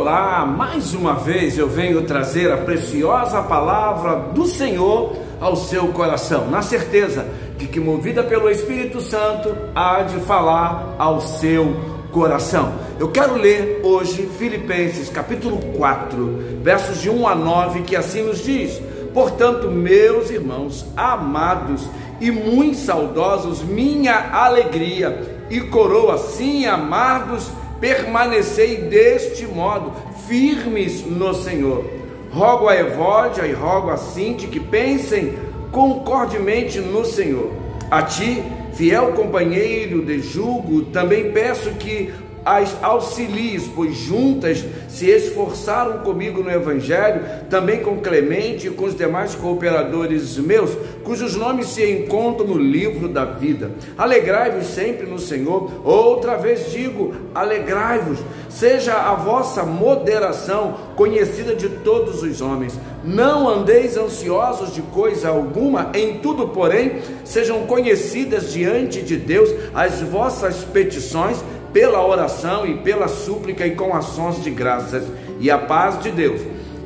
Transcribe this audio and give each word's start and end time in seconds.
Olá, 0.00 0.46
mais 0.46 0.94
uma 0.94 1.12
vez 1.12 1.58
eu 1.58 1.68
venho 1.68 2.00
trazer 2.06 2.50
a 2.50 2.56
preciosa 2.56 3.42
palavra 3.42 4.30
do 4.32 4.46
Senhor 4.46 5.14
ao 5.38 5.54
seu 5.54 5.88
coração, 5.88 6.50
na 6.50 6.62
certeza 6.62 7.28
de 7.58 7.66
que, 7.66 7.78
movida 7.78 8.22
pelo 8.22 8.48
Espírito 8.48 8.98
Santo, 9.02 9.54
há 9.74 10.00
de 10.00 10.18
falar 10.20 10.96
ao 10.98 11.20
seu 11.20 11.76
coração. 12.10 12.72
Eu 12.98 13.10
quero 13.10 13.34
ler 13.34 13.82
hoje 13.84 14.26
Filipenses 14.38 15.10
capítulo 15.10 15.58
4, 15.76 16.60
versos 16.62 17.02
de 17.02 17.10
1 17.10 17.28
a 17.28 17.34
9, 17.34 17.82
que 17.82 17.94
assim 17.94 18.22
nos 18.22 18.42
diz: 18.42 18.80
Portanto, 19.12 19.70
meus 19.70 20.30
irmãos 20.30 20.86
amados 20.96 21.86
e 22.22 22.30
muito 22.30 22.78
saudosos, 22.78 23.62
minha 23.62 24.30
alegria 24.32 25.44
e 25.50 25.60
coroa, 25.60 26.16
sim, 26.16 26.64
amados 26.64 27.50
permanecei 27.80 28.76
deste 28.76 29.46
modo, 29.46 29.92
firmes 30.28 31.04
no 31.04 31.34
Senhor. 31.34 31.84
Rogo 32.30 32.68
a 32.68 32.76
Evódia 32.76 33.46
e 33.46 33.52
rogo 33.52 33.90
a 33.90 33.96
Cinti 33.96 34.46
que 34.46 34.60
pensem 34.60 35.34
concordemente 35.72 36.78
no 36.78 37.04
Senhor. 37.04 37.50
A 37.90 38.02
ti, 38.02 38.42
fiel 38.74 39.12
companheiro 39.12 40.04
de 40.04 40.20
julgo, 40.20 40.82
também 40.82 41.32
peço 41.32 41.70
que 41.72 42.12
as 42.44 42.76
auxilies, 42.82 43.68
pois 43.74 43.96
juntas 43.96 44.64
se 44.88 45.06
esforçaram 45.06 45.98
comigo 45.98 46.42
no 46.42 46.50
Evangelho, 46.50 47.22
também 47.48 47.80
com 47.80 48.00
Clemente 48.00 48.68
e 48.68 48.70
com 48.70 48.84
os 48.84 48.96
demais 48.96 49.34
cooperadores 49.34 50.36
meus, 50.38 50.70
cujos 51.04 51.36
nomes 51.36 51.68
se 51.68 51.84
encontram 51.84 52.46
no 52.46 52.58
livro 52.58 53.08
da 53.08 53.24
vida. 53.24 53.70
Alegrai-vos 53.96 54.66
sempre 54.66 55.06
no 55.06 55.18
Senhor. 55.18 55.70
Outra 55.84 56.36
vez 56.36 56.70
digo: 56.70 57.14
alegrai-vos. 57.34 58.18
Seja 58.48 58.94
a 58.94 59.14
vossa 59.14 59.62
moderação 59.62 60.74
conhecida 60.96 61.54
de 61.54 61.68
todos 61.68 62.22
os 62.22 62.40
homens. 62.40 62.78
Não 63.04 63.48
andeis 63.48 63.96
ansiosos 63.96 64.74
de 64.74 64.82
coisa 64.82 65.28
alguma, 65.28 65.90
em 65.94 66.18
tudo, 66.18 66.48
porém, 66.48 67.00
sejam 67.24 67.66
conhecidas 67.66 68.52
diante 68.52 69.00
de 69.02 69.16
Deus 69.16 69.48
as 69.72 70.00
vossas 70.00 70.64
petições 70.64 71.38
pela 71.72 72.04
oração 72.04 72.66
e 72.66 72.74
pela 72.78 73.08
súplica 73.08 73.66
e 73.66 73.74
com 73.74 73.94
ações 73.94 74.42
de 74.42 74.50
graças. 74.50 75.04
E 75.38 75.50
a 75.50 75.58
paz 75.58 76.00
de 76.00 76.10
Deus, 76.10 76.40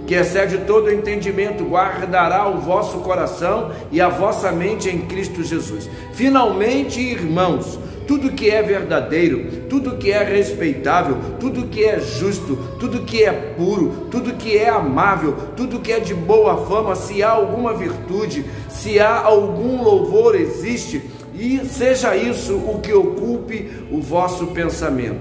que 0.06 0.14
excede 0.14 0.58
todo 0.58 0.92
entendimento, 0.92 1.64
guardará 1.64 2.48
o 2.48 2.58
vosso 2.58 2.98
coração 2.98 3.70
e 3.90 4.00
a 4.00 4.08
vossa 4.08 4.52
mente 4.52 4.88
em 4.88 5.00
Cristo 5.02 5.42
Jesus. 5.42 5.88
Finalmente, 6.12 7.00
irmãos, 7.00 7.78
tudo 8.06 8.32
que 8.32 8.50
é 8.50 8.62
verdadeiro, 8.62 9.62
tudo 9.68 9.96
que 9.96 10.12
é 10.12 10.22
respeitável, 10.22 11.16
tudo 11.40 11.68
que 11.68 11.84
é 11.84 11.98
justo, 11.98 12.56
tudo 12.78 13.00
que 13.00 13.24
é 13.24 13.32
puro, 13.32 14.08
tudo 14.10 14.34
que 14.34 14.56
é 14.56 14.68
amável, 14.68 15.34
tudo 15.56 15.80
que 15.80 15.90
é 15.90 16.00
de 16.00 16.14
boa 16.14 16.66
fama, 16.66 16.94
se 16.94 17.22
há 17.22 17.30
alguma 17.30 17.72
virtude, 17.72 18.44
se 18.68 19.00
há 19.00 19.22
algum 19.22 19.82
louvor 19.82 20.34
existe, 20.34 21.02
e 21.36 21.60
seja 21.66 22.16
isso 22.16 22.54
o 22.54 22.80
que 22.80 22.92
ocupe 22.92 23.70
o 23.90 24.00
vosso 24.00 24.48
pensamento, 24.48 25.20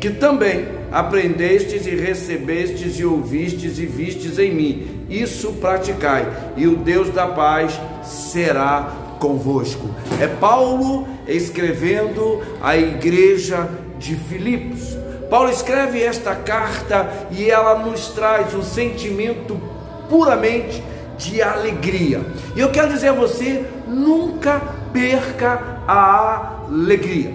que 0.00 0.10
também 0.10 0.66
aprendestes 0.90 1.86
e 1.86 1.90
recebestes 1.90 2.98
e 2.98 3.04
ouvistes 3.04 3.78
e 3.78 3.86
vistes 3.86 4.38
em 4.38 4.54
mim, 4.54 5.06
isso 5.08 5.52
praticai, 5.54 6.26
e 6.56 6.66
o 6.66 6.76
Deus 6.76 7.10
da 7.10 7.26
paz 7.26 7.78
será 8.02 9.16
convosco. 9.18 9.90
É 10.20 10.26
Paulo 10.26 11.06
escrevendo 11.28 12.40
à 12.62 12.76
igreja 12.76 13.68
de 13.98 14.16
Filipos. 14.16 14.96
Paulo 15.28 15.50
escreve 15.50 16.02
esta 16.02 16.34
carta 16.34 17.08
e 17.30 17.48
ela 17.48 17.78
nos 17.78 18.08
traz 18.08 18.54
um 18.54 18.62
sentimento 18.62 19.60
puramente 20.08 20.82
de 21.20 21.42
alegria. 21.42 22.20
E 22.56 22.60
eu 22.60 22.70
quero 22.70 22.92
dizer 22.92 23.08
a 23.08 23.12
você, 23.12 23.64
nunca 23.86 24.60
perca 24.92 25.82
a 25.86 26.64
alegria. 26.66 27.32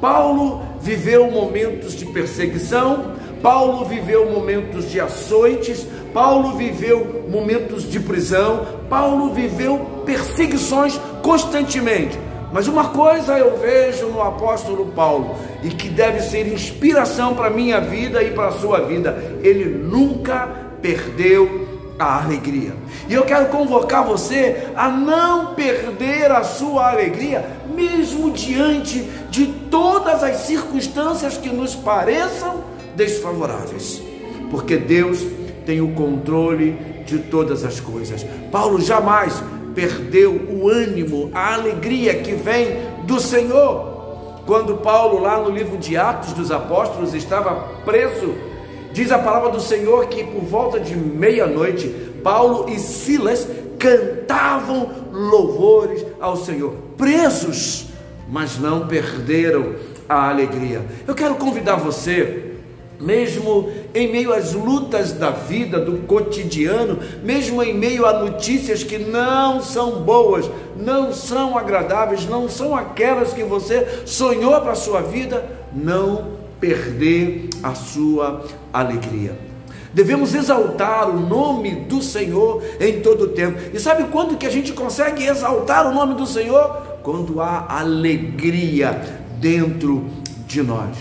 Paulo 0.00 0.62
viveu 0.80 1.30
momentos 1.30 1.94
de 1.94 2.04
perseguição, 2.04 3.14
Paulo 3.42 3.86
viveu 3.86 4.30
momentos 4.30 4.90
de 4.90 5.00
açoites, 5.00 5.86
Paulo 6.12 6.56
viveu 6.56 7.26
momentos 7.28 7.90
de 7.90 7.98
prisão, 7.98 8.66
Paulo 8.88 9.32
viveu 9.32 10.02
perseguições 10.04 11.00
constantemente. 11.22 12.18
Mas 12.52 12.68
uma 12.68 12.90
coisa 12.90 13.38
eu 13.38 13.58
vejo 13.58 14.06
no 14.08 14.22
apóstolo 14.22 14.86
Paulo 14.94 15.34
e 15.62 15.70
que 15.70 15.88
deve 15.88 16.20
ser 16.20 16.46
inspiração 16.46 17.34
para 17.34 17.50
minha 17.50 17.80
vida 17.80 18.22
e 18.22 18.30
para 18.30 18.48
a 18.48 18.52
sua 18.52 18.80
vida: 18.80 19.38
ele 19.42 19.64
nunca 19.64 20.46
perdeu 20.80 21.73
a 21.98 22.22
alegria. 22.22 22.74
E 23.08 23.14
eu 23.14 23.24
quero 23.24 23.46
convocar 23.48 24.04
você 24.04 24.68
a 24.74 24.88
não 24.88 25.54
perder 25.54 26.30
a 26.30 26.42
sua 26.42 26.90
alegria, 26.90 27.44
mesmo 27.74 28.30
diante 28.30 29.00
de 29.30 29.46
todas 29.70 30.22
as 30.22 30.38
circunstâncias 30.38 31.36
que 31.36 31.48
nos 31.48 31.74
pareçam 31.74 32.64
desfavoráveis, 32.96 34.02
porque 34.50 34.76
Deus 34.76 35.24
tem 35.66 35.80
o 35.80 35.92
controle 35.92 36.72
de 37.06 37.18
todas 37.18 37.64
as 37.64 37.80
coisas. 37.80 38.24
Paulo 38.50 38.80
jamais 38.80 39.42
perdeu 39.74 40.32
o 40.32 40.68
ânimo, 40.68 41.30
a 41.34 41.54
alegria 41.54 42.14
que 42.14 42.32
vem 42.32 42.78
do 43.04 43.20
Senhor. 43.20 43.92
Quando 44.46 44.76
Paulo, 44.76 45.20
lá 45.20 45.38
no 45.38 45.50
livro 45.50 45.76
de 45.78 45.96
Atos 45.96 46.32
dos 46.32 46.50
Apóstolos, 46.50 47.14
estava 47.14 47.68
preso, 47.84 48.34
Diz 48.94 49.10
a 49.10 49.18
palavra 49.18 49.50
do 49.50 49.60
Senhor 49.60 50.06
que 50.06 50.22
por 50.22 50.44
volta 50.44 50.78
de 50.78 50.96
meia-noite, 50.96 51.88
Paulo 52.22 52.70
e 52.70 52.78
Silas 52.78 53.48
cantavam 53.76 54.88
louvores 55.10 56.06
ao 56.20 56.36
Senhor, 56.36 56.72
presos, 56.96 57.86
mas 58.28 58.56
não 58.56 58.86
perderam 58.86 59.74
a 60.08 60.30
alegria. 60.30 60.80
Eu 61.08 61.14
quero 61.16 61.34
convidar 61.34 61.74
você, 61.74 62.52
mesmo 63.00 63.68
em 63.92 64.12
meio 64.12 64.32
às 64.32 64.52
lutas 64.52 65.10
da 65.10 65.30
vida, 65.30 65.80
do 65.80 66.06
cotidiano, 66.06 67.00
mesmo 67.20 67.64
em 67.64 67.74
meio 67.74 68.06
a 68.06 68.20
notícias 68.20 68.84
que 68.84 68.96
não 68.96 69.60
são 69.60 70.02
boas, 70.02 70.48
não 70.76 71.12
são 71.12 71.58
agradáveis, 71.58 72.26
não 72.26 72.48
são 72.48 72.76
aquelas 72.76 73.32
que 73.32 73.42
você 73.42 74.04
sonhou 74.06 74.52
para 74.60 74.70
a 74.70 74.76
sua 74.76 75.00
vida, 75.00 75.44
não 75.72 76.33
perder 76.64 77.50
a 77.62 77.74
sua 77.74 78.42
alegria. 78.72 79.38
Devemos 79.92 80.34
exaltar 80.34 81.10
o 81.10 81.20
nome 81.20 81.72
do 81.72 82.02
Senhor 82.02 82.62
em 82.80 83.00
todo 83.00 83.24
o 83.24 83.28
tempo. 83.28 83.58
E 83.72 83.78
sabe 83.78 84.04
quando 84.04 84.38
que 84.38 84.46
a 84.46 84.50
gente 84.50 84.72
consegue 84.72 85.26
exaltar 85.26 85.86
o 85.86 85.94
nome 85.94 86.14
do 86.14 86.26
Senhor? 86.26 86.98
Quando 87.02 87.38
há 87.40 87.66
alegria 87.68 88.92
dentro 89.38 90.06
de 90.46 90.62
nós. 90.62 90.96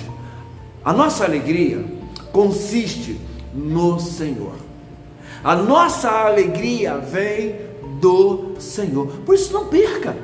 A 0.83 0.91
nossa 0.91 1.23
alegria 1.23 1.83
consiste 2.33 3.17
no 3.53 3.99
Senhor. 4.01 4.55
A 5.43 5.55
nossa 5.55 6.09
alegria 6.09 6.97
vem 6.97 7.55
do 8.01 8.55
Senhor. 8.59 9.07
Por 9.25 9.33
isso 9.33 9.53
não 9.53 9.67
perca. 9.67 10.15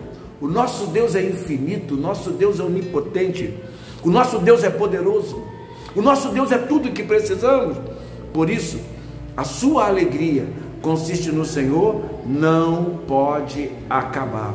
O 0.41 0.47
nosso 0.47 0.87
Deus 0.87 1.15
é 1.15 1.23
infinito, 1.23 1.95
o 1.95 1.97
nosso 1.97 2.31
Deus 2.31 2.59
é 2.59 2.63
onipotente. 2.63 3.53
O 4.03 4.09
nosso 4.09 4.39
Deus 4.39 4.63
é 4.63 4.69
poderoso. 4.69 5.43
O 5.95 6.01
nosso 6.01 6.29
Deus 6.29 6.51
é 6.51 6.57
tudo 6.57 6.89
o 6.89 6.91
que 6.91 7.03
precisamos. 7.03 7.77
Por 8.33 8.49
isso, 8.49 8.79
a 9.35 9.43
sua 9.43 9.87
alegria 9.87 10.47
consiste 10.81 11.31
no 11.31 11.45
Senhor, 11.45 12.01
não 12.25 12.99
pode 13.07 13.71
acabar. 13.89 14.53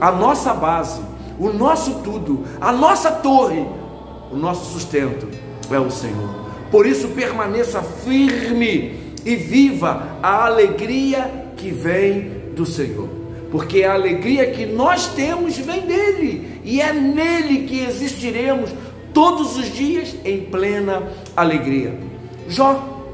A 0.00 0.10
nossa 0.10 0.52
base, 0.52 1.00
o 1.38 1.50
nosso 1.50 2.00
tudo, 2.02 2.44
a 2.60 2.72
nossa 2.72 3.10
torre, 3.10 3.64
o 4.32 4.36
nosso 4.36 4.72
sustento 4.72 5.28
é 5.70 5.78
o 5.78 5.90
Senhor. 5.90 6.44
Por 6.70 6.86
isso, 6.86 7.08
permaneça 7.08 7.82
firme 7.82 9.14
e 9.24 9.36
viva 9.36 10.18
a 10.22 10.46
alegria 10.46 11.52
que 11.56 11.70
vem 11.70 12.52
do 12.54 12.66
Senhor 12.66 13.23
porque 13.54 13.84
a 13.84 13.94
alegria 13.94 14.50
que 14.50 14.66
nós 14.66 15.06
temos 15.14 15.56
vem 15.56 15.82
dele, 15.82 16.60
e 16.64 16.80
é 16.80 16.92
nele 16.92 17.68
que 17.68 17.84
existiremos 17.84 18.68
todos 19.12 19.56
os 19.56 19.72
dias 19.72 20.12
em 20.24 20.40
plena 20.40 21.04
alegria. 21.36 21.96
Jó, 22.48 23.04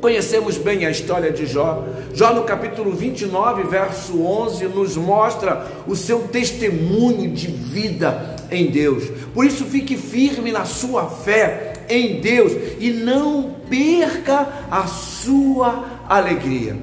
conhecemos 0.00 0.56
bem 0.56 0.86
a 0.86 0.90
história 0.90 1.30
de 1.30 1.44
Jó. 1.44 1.84
Jó, 2.14 2.32
no 2.32 2.44
capítulo 2.44 2.92
29, 2.92 3.64
verso 3.64 4.22
11, 4.22 4.64
nos 4.68 4.96
mostra 4.96 5.66
o 5.86 5.94
seu 5.94 6.20
testemunho 6.20 7.30
de 7.30 7.48
vida 7.48 8.36
em 8.50 8.70
Deus. 8.70 9.04
Por 9.34 9.44
isso, 9.44 9.66
fique 9.66 9.98
firme 9.98 10.50
na 10.50 10.64
sua 10.64 11.10
fé 11.10 11.74
em 11.90 12.22
Deus 12.22 12.52
e 12.80 12.88
não 12.88 13.54
perca 13.68 14.48
a 14.70 14.86
sua 14.86 15.84
alegria. 16.08 16.74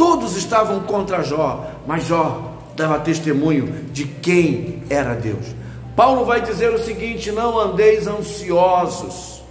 Todos 0.00 0.34
estavam 0.34 0.80
contra 0.80 1.22
Jó, 1.22 1.62
mas 1.86 2.06
Jó 2.06 2.54
dava 2.74 3.00
testemunho 3.00 3.84
de 3.92 4.06
quem 4.06 4.82
era 4.88 5.12
Deus. 5.12 5.54
Paulo 5.94 6.24
vai 6.24 6.40
dizer 6.40 6.72
o 6.72 6.78
seguinte: 6.78 7.30
não 7.30 7.58
andeis 7.58 8.06
ansiosos, 8.06 9.42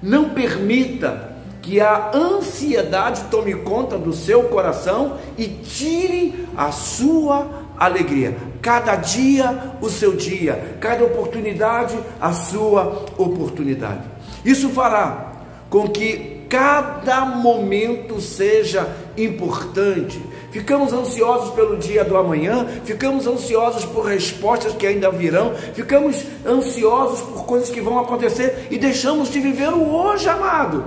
não 0.00 0.28
permita 0.28 1.32
que 1.60 1.80
a 1.80 2.12
ansiedade 2.14 3.24
tome 3.32 3.52
conta 3.52 3.98
do 3.98 4.12
seu 4.12 4.44
coração 4.44 5.18
e 5.36 5.48
tire 5.48 6.46
a 6.56 6.70
sua 6.70 7.48
alegria. 7.76 8.36
Cada 8.62 8.94
dia 8.94 9.72
o 9.80 9.90
seu 9.90 10.14
dia, 10.14 10.76
cada 10.78 11.02
oportunidade 11.02 11.98
a 12.20 12.32
sua 12.32 13.06
oportunidade. 13.18 14.02
Isso 14.44 14.68
fará 14.68 15.32
com 15.68 15.88
que 15.88 16.35
cada 16.48 17.24
momento 17.24 18.20
seja 18.20 18.88
importante. 19.16 20.20
Ficamos 20.50 20.92
ansiosos 20.92 21.50
pelo 21.54 21.76
dia 21.76 22.04
do 22.04 22.16
amanhã, 22.16 22.66
ficamos 22.84 23.26
ansiosos 23.26 23.84
por 23.84 24.06
respostas 24.06 24.72
que 24.74 24.86
ainda 24.86 25.10
virão, 25.10 25.54
ficamos 25.74 26.24
ansiosos 26.46 27.20
por 27.20 27.44
coisas 27.44 27.70
que 27.70 27.80
vão 27.80 27.98
acontecer 27.98 28.68
e 28.70 28.78
deixamos 28.78 29.30
de 29.30 29.40
viver 29.40 29.72
o 29.72 29.90
hoje, 29.92 30.28
amado. 30.28 30.84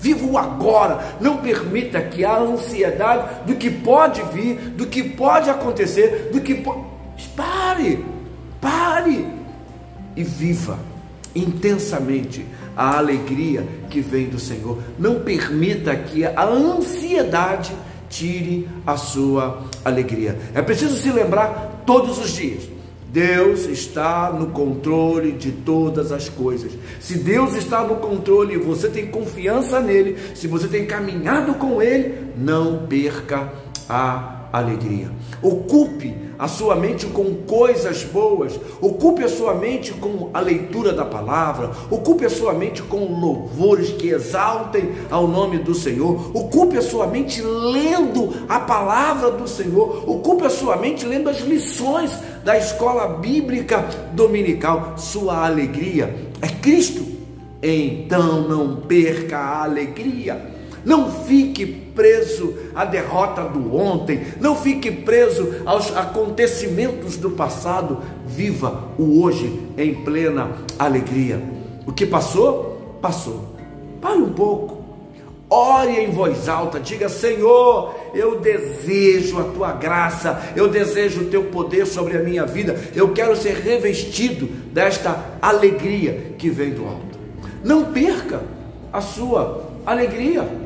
Viva 0.00 0.26
o 0.26 0.36
agora. 0.36 1.16
Não 1.20 1.38
permita 1.38 2.00
que 2.02 2.24
a 2.24 2.38
ansiedade 2.38 3.46
do 3.46 3.54
que 3.54 3.70
pode 3.70 4.22
vir, 4.32 4.56
do 4.70 4.86
que 4.86 5.02
pode 5.02 5.48
acontecer, 5.48 6.30
do 6.32 6.40
que 6.40 6.54
pode. 6.54 6.94
Pare, 7.36 8.04
pare 8.60 9.26
e 10.16 10.22
viva 10.22 10.78
intensamente 11.34 12.44
a 12.76 12.98
alegria 12.98 13.66
que 13.90 14.00
vem 14.00 14.26
do 14.26 14.38
Senhor. 14.38 14.78
Não 14.98 15.20
permita 15.20 15.94
que 15.94 16.24
a 16.24 16.44
ansiedade 16.44 17.72
tire 18.08 18.68
a 18.86 18.96
sua 18.96 19.64
alegria. 19.84 20.38
É 20.54 20.62
preciso 20.62 20.96
se 20.96 21.10
lembrar 21.10 21.82
todos 21.86 22.18
os 22.18 22.30
dias 22.30 22.74
Deus 23.14 23.66
está 23.66 24.32
no 24.32 24.48
controle 24.48 25.30
de 25.30 25.52
todas 25.52 26.10
as 26.10 26.28
coisas. 26.28 26.72
Se 26.98 27.16
Deus 27.16 27.54
está 27.54 27.84
no 27.84 27.94
controle 27.98 28.54
e 28.54 28.58
você 28.58 28.88
tem 28.88 29.06
confiança 29.06 29.78
nele, 29.78 30.18
se 30.34 30.48
você 30.48 30.66
tem 30.66 30.84
caminhado 30.84 31.54
com 31.54 31.80
ele, 31.80 32.32
não 32.36 32.88
perca 32.88 33.52
a 33.88 34.43
alegria. 34.58 35.10
Ocupe 35.42 36.14
a 36.38 36.48
sua 36.48 36.74
mente 36.74 37.06
com 37.06 37.34
coisas 37.46 38.02
boas, 38.04 38.58
ocupe 38.80 39.22
a 39.22 39.28
sua 39.28 39.54
mente 39.54 39.92
com 39.92 40.30
a 40.34 40.40
leitura 40.40 40.92
da 40.92 41.04
palavra, 41.04 41.70
ocupe 41.90 42.24
a 42.24 42.30
sua 42.30 42.52
mente 42.52 42.82
com 42.82 43.20
louvores 43.20 43.90
que 43.90 44.08
exaltem 44.08 44.92
ao 45.10 45.28
nome 45.28 45.58
do 45.58 45.74
Senhor, 45.74 46.30
ocupe 46.36 46.76
a 46.76 46.82
sua 46.82 47.06
mente 47.06 47.40
lendo 47.40 48.34
a 48.48 48.60
palavra 48.60 49.30
do 49.30 49.46
Senhor, 49.46 50.08
ocupe 50.08 50.44
a 50.44 50.50
sua 50.50 50.76
mente 50.76 51.06
lendo 51.06 51.30
as 51.30 51.40
lições 51.40 52.10
da 52.44 52.58
escola 52.58 53.18
bíblica 53.18 53.88
dominical. 54.12 54.94
Sua 54.96 55.46
alegria 55.46 56.14
é 56.40 56.48
Cristo. 56.48 57.14
Então 57.62 58.46
não 58.46 58.76
perca 58.76 59.38
a 59.38 59.64
alegria. 59.64 60.53
Não 60.84 61.10
fique 61.10 61.64
preso 61.64 62.54
à 62.74 62.84
derrota 62.84 63.42
do 63.44 63.74
ontem, 63.74 64.20
não 64.40 64.54
fique 64.54 64.90
preso 64.90 65.62
aos 65.64 65.96
acontecimentos 65.96 67.16
do 67.16 67.30
passado. 67.30 68.02
Viva 68.26 68.84
o 68.98 69.22
hoje 69.22 69.60
em 69.78 69.94
plena 69.94 70.50
alegria. 70.78 71.40
O 71.86 71.92
que 71.92 72.04
passou, 72.04 72.98
passou. 73.00 73.54
Pare 74.00 74.18
um 74.18 74.32
pouco. 74.32 74.84
Ore 75.48 75.92
em 75.92 76.10
voz 76.10 76.48
alta, 76.48 76.80
diga: 76.80 77.08
Senhor, 77.08 77.94
eu 78.14 78.40
desejo 78.40 79.38
a 79.38 79.44
tua 79.44 79.72
graça, 79.72 80.52
eu 80.56 80.68
desejo 80.68 81.22
o 81.22 81.26
teu 81.26 81.44
poder 81.44 81.86
sobre 81.86 82.16
a 82.16 82.22
minha 82.22 82.44
vida, 82.44 82.76
eu 82.94 83.12
quero 83.12 83.36
ser 83.36 83.56
revestido 83.56 84.46
desta 84.72 85.38
alegria 85.40 86.32
que 86.38 86.50
vem 86.50 86.70
do 86.70 86.84
alto. 86.86 87.18
Não 87.62 87.92
perca 87.92 88.42
a 88.92 89.00
sua 89.00 89.70
alegria. 89.86 90.63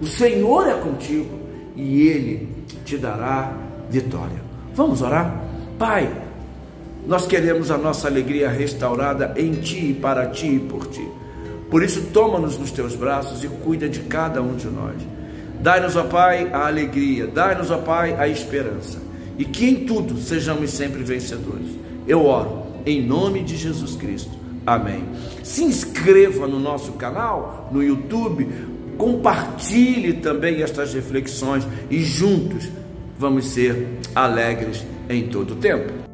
O 0.00 0.06
Senhor 0.06 0.68
é 0.68 0.74
contigo 0.74 1.38
e 1.74 2.08
Ele 2.08 2.48
te 2.84 2.96
dará 2.96 3.52
vitória. 3.90 4.40
Vamos 4.74 5.02
orar? 5.02 5.44
Pai, 5.78 6.10
nós 7.06 7.26
queremos 7.26 7.70
a 7.70 7.78
nossa 7.78 8.06
alegria 8.06 8.48
restaurada 8.48 9.32
em 9.36 9.52
Ti, 9.54 9.96
para 10.00 10.26
Ti 10.26 10.56
e 10.56 10.60
por 10.60 10.86
Ti. 10.86 11.06
Por 11.70 11.82
isso, 11.82 12.02
toma-nos 12.12 12.58
nos 12.58 12.70
Teus 12.70 12.94
braços 12.94 13.42
e 13.44 13.48
cuida 13.48 13.88
de 13.88 14.00
cada 14.00 14.40
um 14.40 14.54
de 14.56 14.68
nós. 14.68 14.96
Dai-nos, 15.60 15.96
ó 15.96 16.04
Pai, 16.04 16.48
a 16.52 16.66
alegria, 16.66 17.26
dai-nos, 17.26 17.70
ó 17.70 17.78
Pai, 17.78 18.14
a 18.14 18.28
esperança. 18.28 18.98
E 19.36 19.44
que 19.44 19.68
em 19.68 19.86
tudo 19.86 20.18
sejamos 20.18 20.70
sempre 20.70 21.02
vencedores. 21.02 21.76
Eu 22.06 22.24
oro 22.24 22.66
em 22.86 23.04
nome 23.04 23.42
de 23.42 23.56
Jesus 23.56 23.96
Cristo. 23.96 24.30
Amém. 24.66 25.04
Se 25.42 25.64
inscreva 25.64 26.46
no 26.46 26.58
nosso 26.58 26.92
canal, 26.92 27.68
no 27.72 27.82
YouTube, 27.82 28.48
compartilhe 28.98 30.14
também 30.14 30.62
estas 30.62 30.92
reflexões 30.92 31.66
e 31.88 32.00
juntos 32.00 32.68
vamos 33.18 33.46
ser 33.46 33.86
alegres 34.14 34.84
em 35.08 35.28
todo 35.28 35.52
o 35.52 35.56
tempo. 35.56 36.07